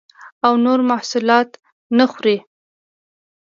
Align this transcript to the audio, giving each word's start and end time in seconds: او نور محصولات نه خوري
او 0.45 0.53
نور 0.65 0.79
محصولات 0.89 1.49
نه 1.97 2.05
خوري 2.11 2.37